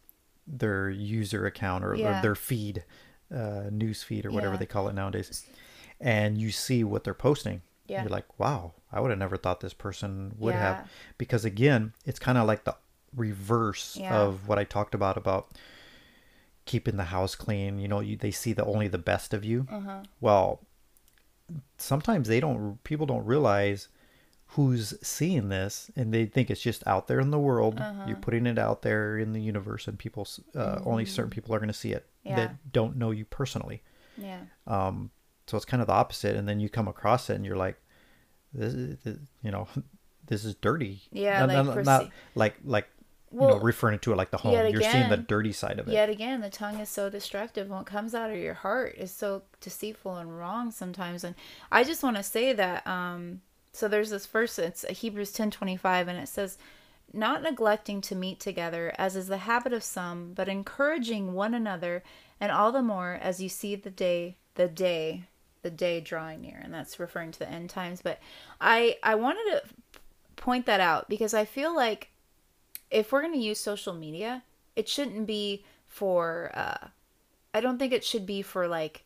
[0.46, 2.84] their user account or, or their feed
[3.34, 4.60] uh news feed or whatever Yeah.
[4.60, 5.46] they call it nowadays
[6.02, 8.02] and you see what they're posting Yeah.
[8.02, 10.60] you're like wow i would have never thought this person would Yeah.
[10.80, 12.76] have because again it's kind of like the
[13.16, 14.14] reverse Yeah.
[14.20, 15.52] of what i talked about about
[16.66, 19.68] keeping the house clean you know you, they see the only the best of you
[19.72, 20.04] Uh-huh.
[20.20, 20.60] well
[21.78, 23.88] sometimes they don't people don't realize
[24.56, 28.04] who's seeing this and they think it's just out there in the world Uh-huh.
[28.08, 31.60] you're putting it out there in the universe and people uh, only certain people are
[31.60, 32.38] going to see it Mm-hmm.
[32.38, 32.46] Yeah.
[32.48, 33.82] that don't know you personally
[34.16, 35.10] yeah um
[35.48, 37.78] so it's kind of the opposite and then you come across it and you're like
[38.54, 39.68] this is this, you know
[40.28, 42.56] this is dirty Yeah, not, like not, not perce- like
[43.32, 45.88] like you know referring to it like the home you're seeing the dirty side of
[45.88, 47.70] it Yet again, the tongue is so destructive.
[47.70, 51.24] What comes out of your heart is so deceitful and wrong sometimes.
[51.24, 51.36] And
[51.72, 52.86] I just want to say that.
[52.86, 53.42] Um,
[53.74, 54.60] so there's this verse.
[54.60, 56.58] It's Hebrews ten twenty five, and it says,
[57.14, 62.04] "Not neglecting to meet together, as is the habit of some, but encouraging one another,
[62.40, 65.24] and all the more as you see the day, the day,
[65.62, 68.02] the day drawing near." And that's referring to the end times.
[68.02, 68.20] But
[68.60, 69.64] I I wanted to
[70.36, 72.11] point that out because I feel like
[72.92, 74.44] if we're going to use social media,
[74.76, 76.88] it shouldn't be for uh
[77.54, 79.04] I don't think it should be for like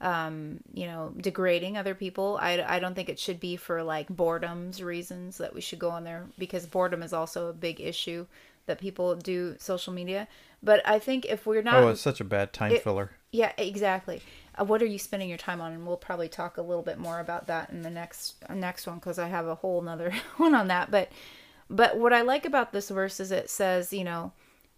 [0.00, 4.08] um you know degrading other people I, I don't think it should be for like
[4.08, 8.26] boredom's reasons that we should go on there because boredom is also a big issue
[8.66, 10.28] that people do social media
[10.62, 13.52] but i think if we're not oh it's such a bad time It- filler yeah,
[13.58, 14.22] exactly.
[14.58, 15.72] Uh, what are you spending your time on?
[15.72, 18.96] And we'll probably talk a little bit more about that in the next next one
[18.96, 20.90] because I have a whole nother one on that.
[20.90, 21.10] But
[21.70, 24.32] but what I like about this verse is it says, you know,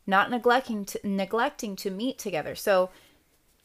[0.07, 2.55] not neglecting to, neglecting to meet together.
[2.55, 2.90] So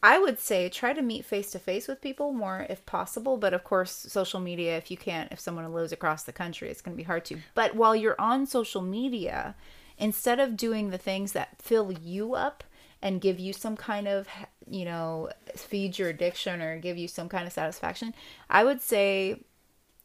[0.03, 3.37] I would say try to meet face to face with people more if possible.
[3.37, 6.81] But of course, social media, if you can't, if someone lives across the country, it's
[6.81, 7.39] going to be hard to.
[7.55, 9.55] But while you're on social media,
[9.97, 12.63] instead of doing the things that fill you up
[13.01, 14.27] and give you some kind of,
[14.69, 18.13] you know, feed your addiction or give you some kind of satisfaction,
[18.49, 19.41] I would say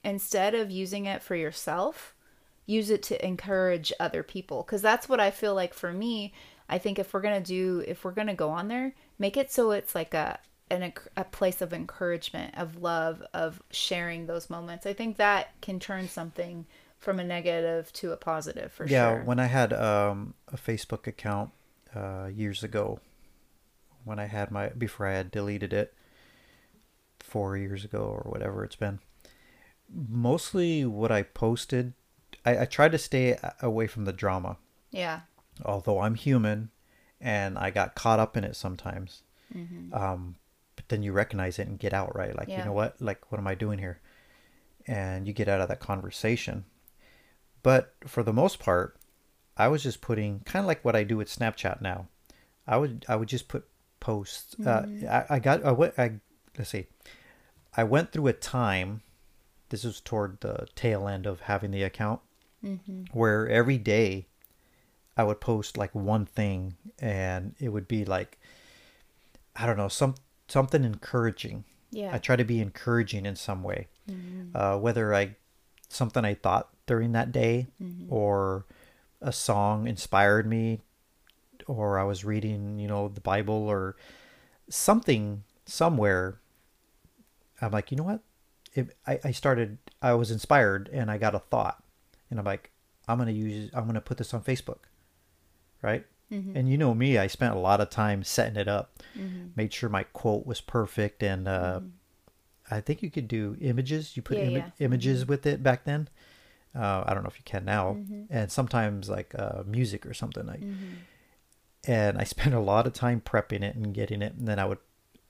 [0.02, 2.14] instead of using it for yourself,
[2.70, 4.62] use it to encourage other people.
[4.62, 6.32] Because that's what i feel like for me
[6.68, 9.70] i think if we're gonna do if we're gonna go on there make it so
[9.72, 10.38] it's like a
[10.70, 14.86] an, a place of encouragement of love of sharing those moments.
[14.86, 16.66] I think that can turn something
[17.00, 19.24] from a negative to a positive for yeah sure.
[19.24, 21.50] when i had um, a facebook account
[21.96, 23.00] uh, years ago
[24.04, 25.94] when i had my before i had deleted it
[27.18, 29.00] four years ago or whatever it's been
[29.90, 31.94] mostly what i posted
[32.44, 34.56] i, I tried to stay away from the drama.
[34.90, 35.20] Yeah.
[35.64, 36.70] Although i'm human
[37.20, 39.22] and i got caught up in it sometimes.
[39.92, 40.36] Um,
[40.76, 42.36] but then you recognize it and get out right?
[42.36, 43.00] Like you know what?
[43.00, 44.00] Like what am i doing here?
[44.86, 46.64] And you get out of that conversation.
[47.62, 48.96] But for the most part
[49.56, 52.06] i was just putting kind of like what i do with snapchat now.
[52.66, 53.64] I would i would just put
[54.00, 56.12] posts uh, I, I got i went i
[56.56, 56.86] let's see.
[57.76, 59.02] I went through a time
[59.68, 62.20] this was toward the tail end of having the account
[62.64, 63.04] Mm-hmm.
[63.12, 64.26] where every day
[65.16, 68.38] I would post like one thing and it would be like
[69.56, 70.14] I don't know some
[70.48, 71.64] something encouraging.
[71.90, 72.10] yeah.
[72.12, 74.56] I try to be encouraging in some way, mm-hmm.
[74.56, 75.36] uh, whether I
[75.88, 78.12] something I thought during that day mm-hmm.
[78.12, 78.66] or
[79.20, 80.80] a song inspired me
[81.66, 83.96] or I was reading you know the Bible or
[84.68, 86.40] something somewhere.
[87.60, 88.20] I'm like you know what,
[88.74, 91.79] if I, I started I was inspired and I got a thought
[92.30, 92.70] and I'm like
[93.08, 94.78] I'm gonna use I'm gonna put this on Facebook
[95.82, 96.04] right?
[96.56, 99.02] And you know me, I spent a lot of time setting it up,
[99.56, 101.80] made sure my quote was perfect, and uh,
[102.70, 104.16] I think you could do images.
[104.16, 104.84] You put Yeah, imi- yeah.
[104.86, 106.08] images with it back then.
[106.74, 107.96] Uh, I don't know if you can now,
[108.30, 110.46] and sometimes like uh, music or something.
[110.46, 110.60] Like,
[111.84, 114.66] and I spent a lot of time prepping it and getting it, and then I
[114.66, 114.78] would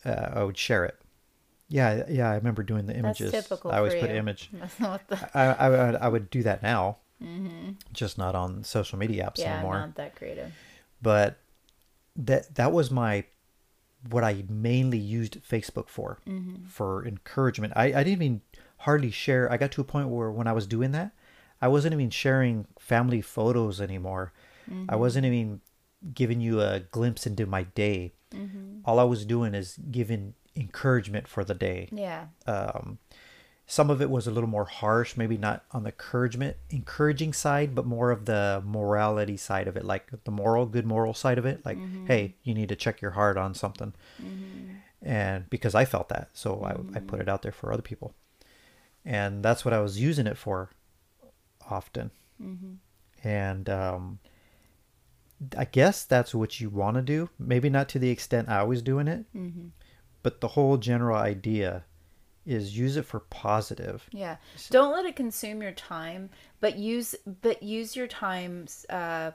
[0.04, 0.96] uh, I would share it.
[1.70, 3.30] Yeah, yeah, I remember doing the that's images.
[3.30, 4.16] typical I always put you.
[4.16, 4.50] image.
[4.78, 7.70] That's the I, I, would- I would do that now, mm-hmm.
[7.92, 10.52] just not on social media apps yeah anymore not that creative
[11.00, 11.38] but
[12.16, 13.24] that that was my
[14.08, 16.64] what I mainly used Facebook for mm-hmm.
[16.66, 17.72] for encouragement.
[17.76, 18.40] I, I didn't even
[18.78, 19.50] hardly share.
[19.52, 21.12] I got to a point where when I was doing that,
[21.60, 24.32] I wasn't even sharing family photos anymore.
[24.66, 24.98] I mm-hmm.
[24.98, 25.60] wasn't even
[26.14, 28.12] giving you a glimpse into my day.
[28.34, 28.80] Mm-hmm.
[28.84, 31.88] All I was doing is giving encouragement for the day.
[31.92, 32.26] Yeah.
[32.46, 32.98] Um,
[33.66, 37.72] some of it was a little more harsh, maybe not on the encouragement, encouraging side,
[37.72, 41.46] but more of the morality side of it, like the moral, good moral side of
[41.46, 41.64] it.
[41.64, 42.06] Like, mm-hmm.
[42.06, 44.74] hey, you need to check your heart on something, mm-hmm.
[45.02, 47.20] and because I felt that, so I, I put mm-hmm.
[47.20, 48.12] it out there for other people,
[49.04, 50.70] and that's what I was using it for,
[51.70, 52.10] often,
[53.22, 54.18] and um,
[55.56, 57.30] I guess that's what you want to do.
[57.38, 59.26] Maybe not to the extent I was doing it,
[60.22, 61.84] but the whole general idea
[62.46, 64.08] is use it for positive.
[64.12, 64.36] Yeah.
[64.70, 66.30] Don't let it consume your time,
[66.60, 69.32] but use but use your time's uh,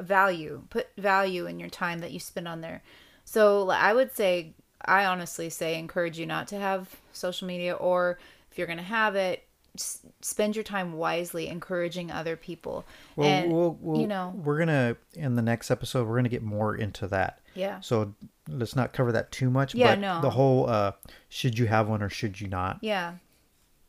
[0.00, 0.62] value.
[0.70, 2.82] Put value in your time that you spend on there.
[3.24, 7.74] So like, I would say, I honestly say, encourage you not to have social media,
[7.74, 8.18] or
[8.50, 9.44] if you're going to have it,
[9.76, 12.86] spend your time wisely, encouraging other people.
[13.16, 16.42] Well, and we'll, we'll, you know, we're gonna in the next episode we're gonna get
[16.42, 17.40] more into that.
[17.54, 18.14] yeah, So
[18.48, 19.74] let's not cover that too much.
[19.74, 20.20] Yeah, but no.
[20.20, 20.92] The whole uh,
[21.28, 22.78] should you have one or should you not?
[22.80, 23.14] Yeah.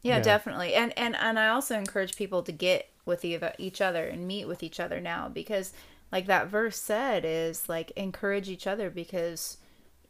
[0.01, 0.17] yeah.
[0.17, 0.23] Yeah.
[0.23, 0.73] definitely.
[0.73, 4.61] And and and I also encourage people to get with each other and meet with
[4.61, 5.73] each other now because
[6.11, 9.57] like that verse said is like encourage each other because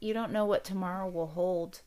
[0.02, 1.82] you don't know what tomorrow will hold.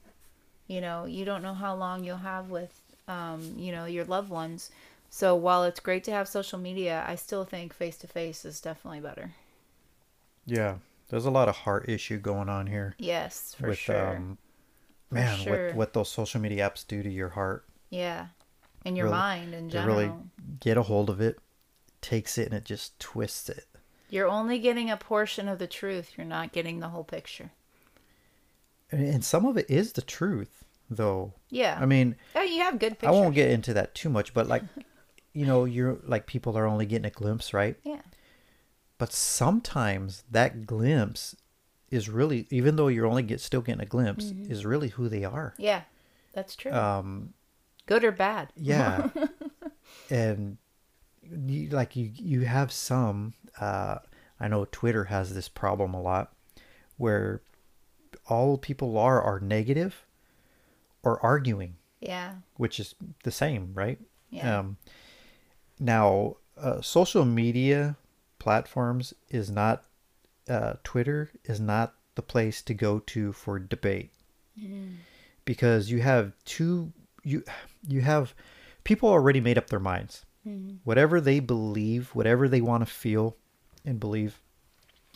[0.66, 4.30] You know, you don't know how long you'll have with um, you know, your loved
[4.30, 4.70] ones.
[5.10, 8.60] So while it's great to have social media, I still think face to face is
[8.60, 9.32] definitely better.
[10.46, 10.76] Yeah.
[11.12, 14.16] There's a lot of heart issue going on here Yes, for with sure.
[14.16, 14.38] um,
[15.10, 15.66] man, sure.
[15.68, 17.66] what what those social media apps do to your heart.
[17.90, 18.28] yeah.
[18.86, 19.94] and your really- mind in general.
[19.96, 20.12] really
[20.60, 21.38] get a hold of it,
[22.00, 23.66] takes it, and it just twists it.
[24.08, 26.12] You're only getting a portion of the truth.
[26.16, 27.50] You're not getting the whole picture.
[28.90, 31.34] And, and some of it is the truth, though.
[31.50, 31.78] Yeah.
[31.80, 34.62] I mean, Oh, you have good I won't get into that too much, but like,
[35.34, 37.76] you know, you're like people are only getting a glimpse, right?
[37.84, 38.00] Yeah.
[39.02, 41.34] But sometimes that glimpse
[41.90, 44.52] is really, even though you're only get still getting a glimpse, Mm-hmm.
[44.52, 45.54] is really who they are.
[45.58, 45.82] Yeah.
[46.34, 46.70] That's true.
[46.72, 47.34] Um,
[47.86, 48.52] good or bad.
[48.54, 49.08] yeah,
[50.10, 50.56] and
[51.28, 53.34] you, like you, you have some.
[53.60, 53.98] Uh,
[54.38, 56.32] I know Twitter has this problem a lot,
[56.96, 57.42] where
[58.28, 60.06] all people are are negative,
[61.02, 61.74] or arguing.
[62.00, 62.34] Yeah.
[62.56, 63.98] which is the same, right?
[64.30, 64.58] Yeah.
[64.60, 64.76] Um,
[65.80, 67.96] now, uh, social media
[68.42, 69.84] platforms is not
[70.48, 74.10] uh, Twitter is not the place to go to for debate
[75.44, 77.44] because you have two you
[77.86, 78.34] you have
[78.82, 80.26] people already made up their minds.
[80.82, 83.36] Whatever they believe, whatever they want to feel
[83.84, 84.40] and believe,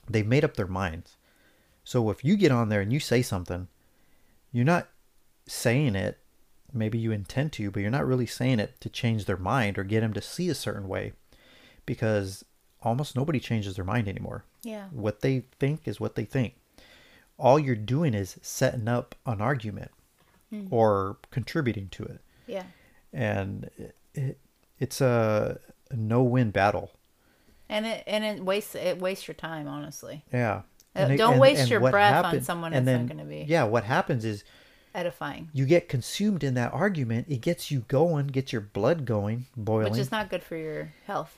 [0.08, 1.16] they've made up their minds.
[1.82, 3.66] So if you get on there and you say something,
[4.52, 4.88] you're not
[5.48, 6.18] saying it
[6.72, 9.84] maybe you intend to, but you're not really saying it to change their mind or
[9.84, 11.12] get them to see a certain way
[11.86, 12.44] because
[12.82, 14.44] almost nobody changes their mind anymore.
[14.62, 14.86] Yeah.
[14.90, 16.54] What they think is what they think.
[17.38, 19.90] All you're doing is setting up an argument
[20.70, 22.20] or contributing to it.
[22.46, 22.62] Yeah.
[23.12, 24.38] And it, it,
[24.78, 25.58] it's a,
[25.90, 26.92] a no-win battle.
[27.68, 30.24] And it and it wastes it wastes your time, honestly.
[30.32, 30.62] Yeah.
[30.94, 33.44] Uh, it- don't waste your what breath on someone and that's not then- gonna be-
[33.48, 34.44] Yeah, what happens is
[34.94, 35.50] Edifying.
[35.52, 37.26] you get consumed in that argument.
[37.28, 39.90] It gets you going, gets your blood going, boiling.
[39.90, 41.36] Which is not good for your health.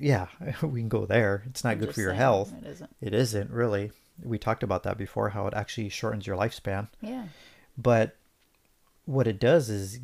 [0.00, 0.26] Yeah,
[0.62, 1.42] we can go there.
[1.46, 2.52] It's not I'm good for your health.
[2.62, 2.90] It isn't.
[3.00, 3.92] It isn't really.
[4.22, 6.88] We talked about that before, how it actually shortens your lifespan.
[7.00, 7.24] Yeah.
[7.76, 8.16] But
[9.04, 10.00] what it does is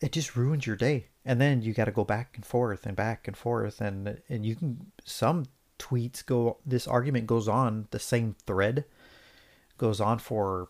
[0.00, 1.06] it just ruins your day.
[1.24, 3.80] And then you got to go back and forth and back and forth.
[3.82, 5.44] And, and you can, some
[5.78, 8.84] tweets go, this argument goes on, the same thread
[9.76, 10.68] goes on for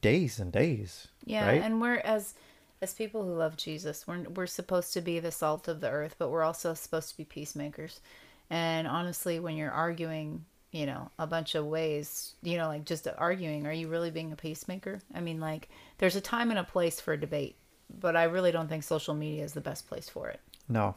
[0.00, 1.08] days and days.
[1.24, 1.60] Yeah, Right?
[1.62, 2.34] and we're as
[2.82, 6.16] as people who love Jesus, we're we're supposed to be the salt of the earth,
[6.18, 8.00] but we're also supposed to be peacemakers.
[8.48, 13.06] And honestly, when you're arguing, you know, a bunch of ways, you know, like just
[13.18, 15.00] arguing, are you really being a peacemaker?
[15.14, 17.56] I mean, like there's a time and a place for a debate,
[18.00, 20.40] but I really don't think social media is the best place for it.
[20.68, 20.96] No,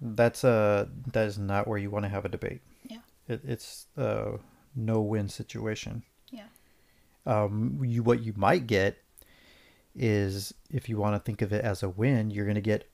[0.00, 2.62] that's a that is not where you want to have a debate.
[2.84, 2.98] Yeah.
[3.28, 4.38] It, it's a
[4.74, 6.02] no-win situation.
[6.30, 6.46] Yeah.
[7.26, 8.96] Um, you what you might get
[9.98, 12.88] is if you want to think of it as a win, you're going to get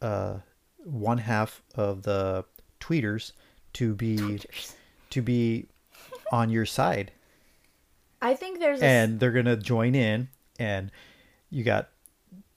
[0.00, 0.38] uh,
[0.84, 2.44] one half of the
[2.80, 3.32] tweeters
[3.74, 4.40] to be
[5.10, 5.66] to be
[6.32, 7.12] on your side,
[8.20, 10.28] I think there's a, and they're going to join in,
[10.58, 10.90] and
[11.50, 11.90] you got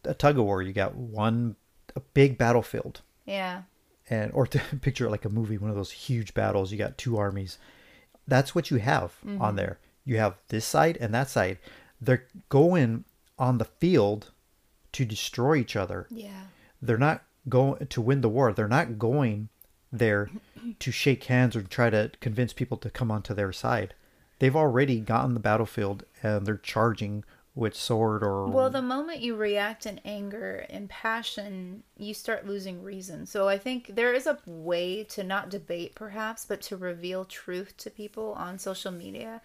[0.04, 0.62] a tug of war.
[0.62, 1.56] You got one
[1.96, 3.62] a big battlefield yeah.
[4.10, 6.72] and or to picture it like a movie, one of those huge battles.
[6.72, 7.58] You got two armies.
[8.28, 9.42] That's what you have Mm-hmm.
[9.42, 9.80] on there.
[10.04, 11.58] You have this side and that side.
[12.02, 13.06] They're going
[13.38, 14.32] on the field
[14.94, 16.08] to destroy each other.
[16.10, 16.46] Yeah.
[16.82, 18.54] They're not going to win the war.
[18.54, 19.50] They're not going
[19.92, 20.30] there
[20.80, 23.94] to shake hands or try to convince people to come onto their side.
[24.40, 27.24] They've already gotten the battlefield and they're charging
[27.56, 32.84] with sword or Well, the moment you react in anger and passion, you start losing
[32.84, 33.26] reason.
[33.26, 37.78] So I think there is a way to not debate, perhaps, but to reveal truth
[37.78, 39.42] to people on social media.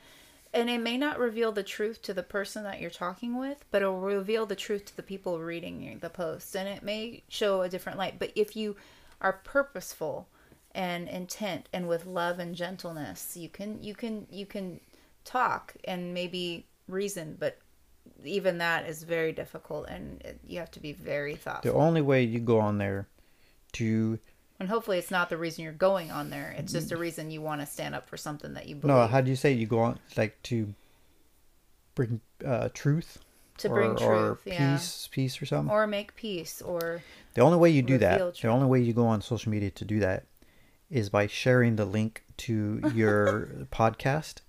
[0.53, 3.82] And it may not reveal the truth to the person that you're talking with, but
[3.82, 6.57] it'll reveal the truth to the people reading the post.
[6.57, 8.18] And it may show a different light.
[8.18, 8.76] But if you
[9.20, 10.28] are purposeful
[10.74, 14.80] and intent and with love and gentleness, you can you can you can
[15.24, 17.59] talk and maybe reason, but
[18.24, 21.72] even that is very difficult and you have to be very thoughtful.
[21.72, 23.07] the only way you go on there
[23.72, 24.18] to
[24.61, 26.54] And hopefully it's not the reason you're going on there.
[26.58, 28.94] It's just a reason you want to stand up for something that you believe.
[28.94, 30.74] no, how do you say you go on like to
[31.94, 33.18] bring uh, truth
[33.58, 33.96] to or, bring or
[34.36, 34.76] truth, yeah.
[34.76, 35.72] peace, peace or something?
[35.72, 37.02] Or make peace or
[37.32, 39.70] The only way you do that, Reveal the only way you go on social media
[39.70, 40.26] to do that
[40.90, 44.42] is by sharing the link to your podcast.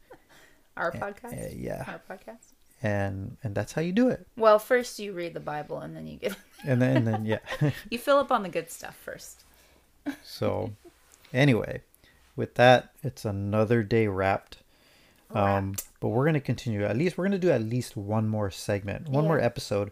[0.75, 1.53] our Uh, podcast.
[1.55, 1.85] yeah.
[1.87, 2.53] Our podcast.
[2.83, 4.27] And and that's how you do it.
[4.35, 6.35] Well, first you read the Bible and then you get
[6.65, 7.39] And then and then yeah.
[7.89, 9.45] you fill up on the good stuff first.
[10.23, 10.71] So
[11.33, 11.81] anyway,
[12.35, 14.57] with that, it's another day wrapped.
[15.33, 16.83] Um but we're going to continue.
[16.83, 19.91] At least we're going to do at least one more segment, one more episode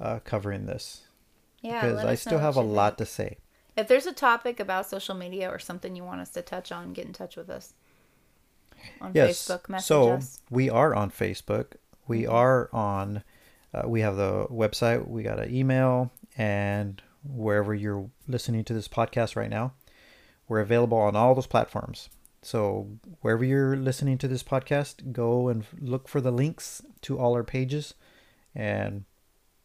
[0.00, 1.02] uh covering this
[1.60, 3.08] Yeah, because I still have a lot think.
[3.08, 3.36] to say.
[3.76, 6.92] If there's a topic about social media or something you want us to touch on,
[6.92, 7.74] get in touch with us
[9.00, 9.48] on yes.
[9.48, 9.68] Facebook.
[9.68, 10.40] Message so us.
[10.50, 11.72] we are on Facebook.
[12.06, 12.32] We Mhm.
[12.32, 13.22] are on.
[13.72, 15.08] Uh, we have the website.
[15.08, 19.72] We got an email, and wherever you're listening to this podcast right now,
[20.48, 22.08] we're available on all those platforms.
[22.42, 22.88] So
[23.22, 27.44] wherever you're listening to this podcast, go and look for the links to all our
[27.44, 27.94] pages,
[28.54, 29.04] and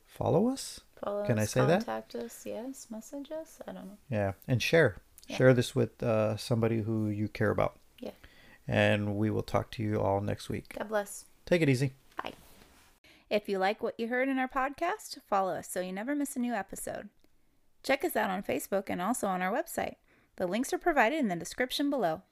[0.07, 0.79] follow us.
[1.03, 1.85] Follow Can I us, say that?
[1.85, 3.59] contact us, yes, message us.
[3.67, 3.97] I don't know.
[4.09, 4.97] Yeah, and share.
[5.27, 5.37] Yeah.
[5.37, 7.77] Share this with uh, somebody who you care about.
[7.99, 8.11] Yeah.
[8.67, 10.75] And we will talk to you all next week.
[10.77, 11.25] God bless.
[11.45, 11.93] Take it easy.
[12.21, 12.33] Bye.
[13.29, 16.35] If you like what you heard in our podcast, follow us so you never miss
[16.35, 17.09] a new episode.
[17.83, 19.95] Check us out on Facebook and also on our website.
[20.35, 22.23] The links are provided in the description below.